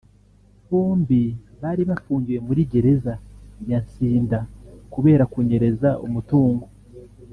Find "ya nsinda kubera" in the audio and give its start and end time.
3.69-5.23